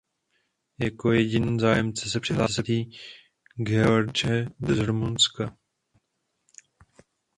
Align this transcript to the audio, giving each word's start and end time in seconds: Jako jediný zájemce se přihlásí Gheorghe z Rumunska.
Jako 0.79 1.11
jediný 1.11 1.59
zájemce 1.59 2.09
se 2.09 2.19
přihlásí 2.19 2.91
Gheorghe 3.55 4.45
z 4.61 4.79
Rumunska. 4.79 5.57